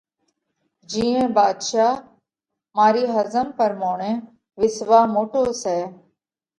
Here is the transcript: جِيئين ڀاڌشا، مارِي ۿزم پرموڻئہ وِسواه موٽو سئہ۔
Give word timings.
جِيئين 0.89 1.25
ڀاڌشا، 1.35 1.87
مارِي 2.77 3.03
ۿزم 3.15 3.47
پرموڻئہ 3.57 4.11
وِسواه 4.61 5.05
موٽو 5.13 5.41
سئہ۔ 5.61 5.79